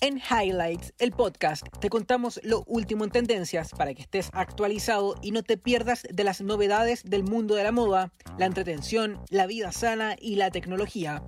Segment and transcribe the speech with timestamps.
[0.00, 5.32] En Highlights, el podcast, te contamos lo último en tendencias para que estés actualizado y
[5.32, 9.72] no te pierdas de las novedades del mundo de la moda, la entretención, la vida
[9.72, 11.22] sana y la tecnología.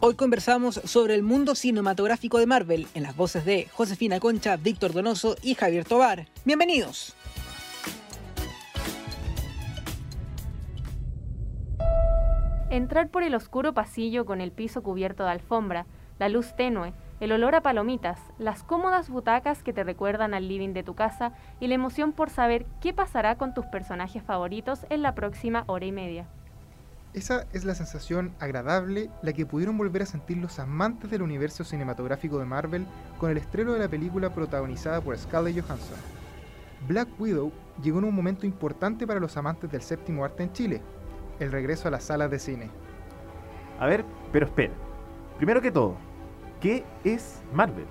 [0.00, 4.92] Hoy conversamos sobre el mundo cinematográfico de Marvel en las voces de Josefina Concha, Víctor
[4.92, 6.28] Donoso y Javier Tobar.
[6.44, 7.16] Bienvenidos.
[12.70, 15.86] Entrar por el oscuro pasillo con el piso cubierto de alfombra,
[16.18, 20.74] la luz tenue, el olor a palomitas, las cómodas butacas que te recuerdan al living
[20.74, 25.00] de tu casa y la emoción por saber qué pasará con tus personajes favoritos en
[25.00, 26.26] la próxima hora y media.
[27.14, 31.64] Esa es la sensación agradable la que pudieron volver a sentir los amantes del universo
[31.64, 32.86] cinematográfico de Marvel
[33.18, 35.96] con el estreno de la película protagonizada por Scarlett Johansson.
[36.86, 37.50] Black Widow
[37.82, 40.82] llegó en un momento importante para los amantes del séptimo arte en Chile,
[41.40, 42.70] el regreso a las salas de cine.
[43.78, 44.72] A ver, pero espera.
[45.36, 45.96] Primero que todo,
[46.60, 47.86] ¿qué es Marvel?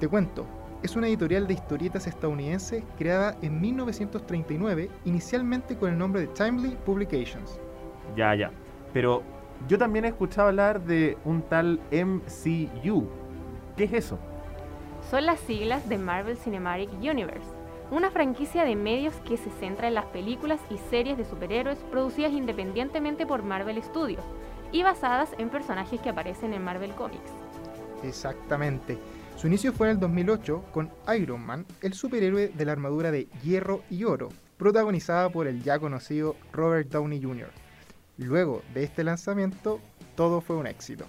[0.00, 0.44] Te cuento,
[0.82, 6.76] es una editorial de historietas estadounidense creada en 1939, inicialmente con el nombre de Timely
[6.84, 7.58] Publications.
[8.16, 8.50] Ya, ya.
[8.92, 9.22] Pero
[9.66, 13.08] yo también he escuchado hablar de un tal MCU.
[13.76, 14.18] ¿Qué es eso?
[15.10, 17.48] Son las siglas de Marvel Cinematic Universe,
[17.94, 22.32] una franquicia de medios que se centra en las películas y series de superhéroes producidas
[22.32, 24.24] independientemente por Marvel Studios
[24.72, 27.30] y basadas en personajes que aparecen en Marvel Comics.
[28.02, 28.98] Exactamente.
[29.36, 33.28] Su inicio fue en el 2008 con Iron Man, el superhéroe de la armadura de
[33.44, 37.50] hierro y oro, protagonizada por el ya conocido Robert Downey Jr.
[38.18, 39.78] Luego de este lanzamiento,
[40.16, 41.04] todo fue un éxito.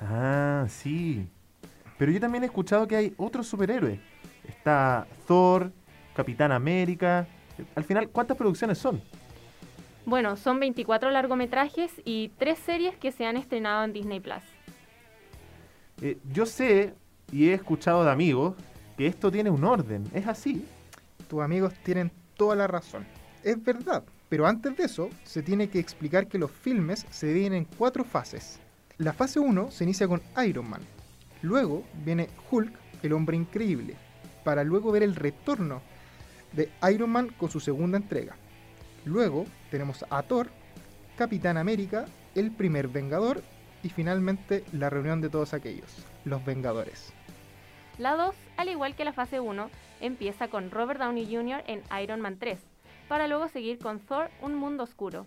[0.00, 1.28] Ah, sí.
[1.98, 3.98] Pero yo también he escuchado que hay otros superhéroes.
[4.44, 5.72] Está Thor,
[6.14, 7.26] Capitán América.
[7.74, 9.02] Al final, ¿cuántas producciones son?
[10.06, 14.42] Bueno, son 24 largometrajes y 3 series que se han estrenado en Disney Plus.
[16.02, 16.94] Eh, yo sé
[17.32, 18.54] y he escuchado de amigos
[18.96, 20.04] que esto tiene un orden.
[20.12, 20.66] ¿Es así?
[21.28, 23.06] Tus amigos tienen toda la razón.
[23.42, 27.54] Es verdad, pero antes de eso se tiene que explicar que los filmes se dividen
[27.54, 28.60] en cuatro fases.
[28.98, 30.82] La fase 1 se inicia con Iron Man.
[31.42, 32.72] Luego viene Hulk,
[33.02, 33.96] el hombre increíble,
[34.44, 35.82] para luego ver el retorno
[36.54, 38.36] de Iron Man con su segunda entrega.
[39.04, 40.48] Luego tenemos a Thor,
[41.16, 43.42] Capitán América, el primer Vengador
[43.82, 47.12] y finalmente la reunión de todos aquellos, los Vengadores.
[47.98, 49.70] La 2, al igual que la fase 1,
[50.00, 51.62] empieza con Robert Downey Jr.
[51.66, 52.58] en Iron Man 3,
[53.08, 55.26] para luego seguir con Thor, Un Mundo Oscuro.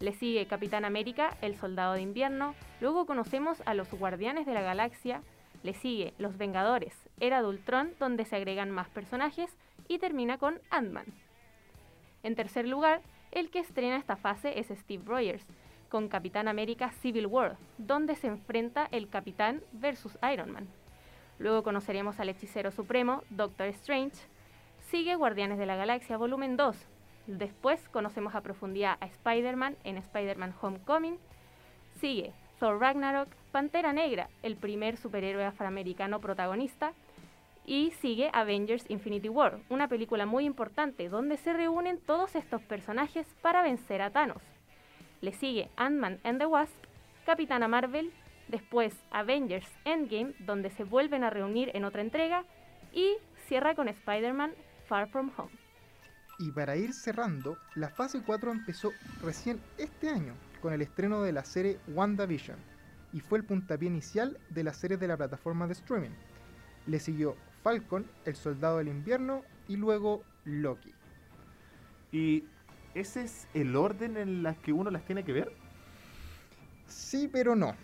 [0.00, 4.62] Le sigue Capitán América, El Soldado de Invierno, luego conocemos a los Guardianes de la
[4.62, 5.22] Galaxia,
[5.62, 9.50] le sigue Los Vengadores, Era de Ultron, donde se agregan más personajes,
[9.88, 11.06] y termina con Ant-Man.
[12.22, 13.00] En tercer lugar,
[13.32, 15.46] el que estrena esta fase es Steve Rogers,
[15.88, 20.68] con Capitán América Civil War, donde se enfrenta el Capitán versus Iron Man.
[21.38, 24.16] Luego conoceremos al Hechicero Supremo, Doctor Strange.
[24.90, 26.76] Sigue Guardianes de la Galaxia Volumen 2.
[27.26, 31.18] Después conocemos a profundidad a Spider-Man en Spider-Man Homecoming.
[32.00, 36.92] Sigue Thor Ragnarok, Pantera Negra, el primer superhéroe afroamericano protagonista.
[37.68, 43.26] Y sigue Avengers Infinity War, una película muy importante donde se reúnen todos estos personajes
[43.42, 44.40] para vencer a Thanos.
[45.20, 46.72] Le sigue Ant-Man and the Wasp,
[47.26, 48.10] Capitana Marvel,
[48.48, 52.46] después Avengers Endgame, donde se vuelven a reunir en otra entrega,
[52.90, 53.18] y
[53.48, 54.52] cierra con Spider-Man
[54.86, 55.52] Far From Home.
[56.38, 58.92] Y para ir cerrando, la fase 4 empezó
[59.22, 62.56] recién este año con el estreno de la serie WandaVision
[63.12, 66.16] y fue el puntapié inicial de las series de la plataforma de streaming.
[66.86, 67.36] Le siguió
[67.68, 70.94] Falcon, El Soldado del Invierno y luego Loki.
[72.10, 72.44] ¿Y
[72.94, 75.52] ese es el orden en el que uno las tiene que ver?
[76.86, 77.74] Sí, pero no.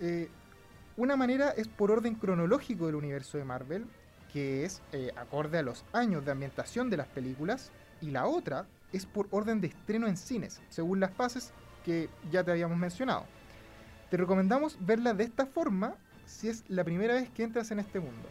[0.00, 0.30] Eh,
[0.96, 3.84] una manera es por orden cronológico del universo de Marvel,
[4.32, 8.64] que es eh, acorde a los años de ambientación de las películas, y la otra
[8.94, 11.52] es por orden de estreno en cines, según las fases
[11.84, 13.26] que ya te habíamos mencionado.
[14.10, 18.00] Te recomendamos verla de esta forma si es la primera vez que entras en este
[18.00, 18.26] mundo.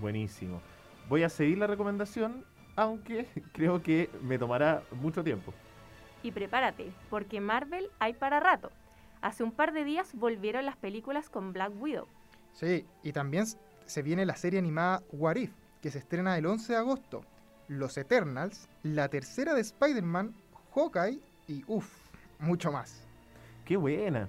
[0.00, 0.60] Buenísimo.
[1.08, 2.44] Voy a seguir la recomendación,
[2.76, 5.52] aunque creo que me tomará mucho tiempo.
[6.22, 8.70] Y prepárate, porque Marvel hay para rato.
[9.20, 12.06] Hace un par de días volvieron las películas con Black Widow.
[12.52, 13.46] Sí, y también
[13.86, 15.52] se viene la serie animada What If,
[15.82, 17.24] que se estrena el 11 de agosto.
[17.68, 20.34] Los Eternals, la tercera de Spider-Man,
[20.74, 21.90] Hawkeye y uff,
[22.38, 23.06] mucho más.
[23.64, 24.28] ¡Qué buena!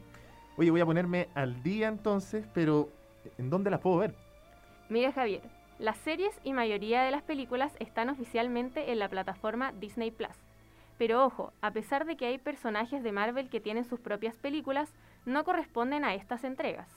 [0.58, 2.90] Oye, voy a ponerme al día entonces, pero
[3.38, 4.16] ¿en dónde las puedo ver?
[4.88, 5.42] Mira Javier,
[5.80, 10.36] las series y mayoría de las películas están oficialmente en la plataforma Disney Plus.
[11.00, 14.94] Pero ojo, a pesar de que hay personajes de Marvel que tienen sus propias películas,
[15.26, 16.88] no corresponden a estas entregas.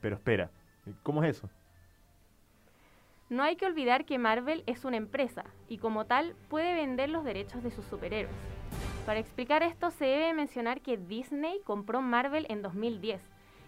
[0.00, 0.50] Pero espera,
[1.02, 1.50] ¿cómo es eso?
[3.28, 7.24] No hay que olvidar que Marvel es una empresa y como tal puede vender los
[7.24, 8.34] derechos de sus superhéroes.
[9.04, 13.20] Para explicar esto se debe mencionar que Disney compró Marvel en 2010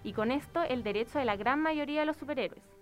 [0.02, 2.73] y con esto el derecho de la gran mayoría de los superhéroes.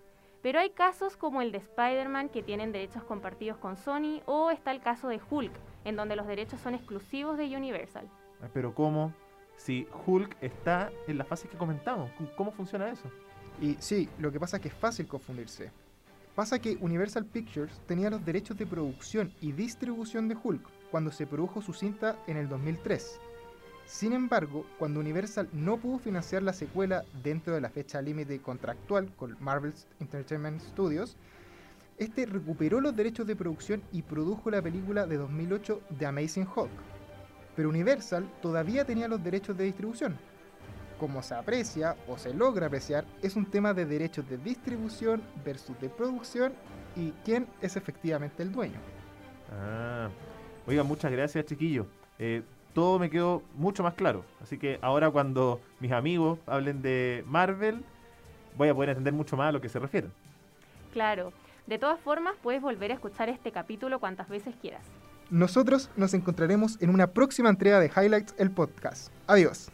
[0.43, 4.71] Pero hay casos como el de Spider-Man que tienen derechos compartidos con Sony o está
[4.71, 5.53] el caso de Hulk,
[5.85, 8.09] en donde los derechos son exclusivos de Universal.
[8.41, 9.13] Ah, Pero ¿cómo?
[9.55, 13.09] Si Hulk está en la fase que comentamos, ¿cómo funciona eso?
[13.61, 15.71] Y sí, lo que pasa es que es fácil confundirse.
[16.35, 21.25] Pasa que Universal Pictures tenía los derechos de producción y distribución de Hulk cuando se
[21.25, 23.21] produjo su cinta en el 2003.
[23.85, 29.13] Sin embargo, cuando Universal no pudo financiar la secuela dentro de la fecha límite contractual
[29.15, 31.17] con Marvel Entertainment Studios,
[31.97, 36.71] este recuperó los derechos de producción y produjo la película de 2008 The Amazing Hulk.
[37.55, 40.17] Pero Universal todavía tenía los derechos de distribución.
[40.99, 45.79] Como se aprecia o se logra apreciar, es un tema de derechos de distribución versus
[45.79, 46.53] de producción
[46.95, 48.79] y quién es efectivamente el dueño.
[49.51, 50.09] Ah,
[50.65, 51.85] oiga, muchas gracias, chiquillo.
[52.17, 52.41] Eh,
[52.73, 54.25] todo me quedó mucho más claro.
[54.41, 57.83] Así que ahora cuando mis amigos hablen de Marvel,
[58.57, 60.11] voy a poder entender mucho más a lo que se refieren.
[60.91, 61.33] Claro,
[61.67, 64.83] de todas formas puedes volver a escuchar este capítulo cuantas veces quieras.
[65.29, 69.11] Nosotros nos encontraremos en una próxima entrega de Highlights el podcast.
[69.27, 69.71] Adiós.